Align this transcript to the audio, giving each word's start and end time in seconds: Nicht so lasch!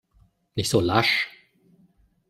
Nicht 0.55 0.71
so 0.71 0.79
lasch! 0.81 1.27